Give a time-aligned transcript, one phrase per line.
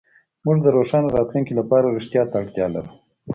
[0.45, 2.91] موږ د روښانه راتلونکي لپاره رښتيا ته اړتيا لرو.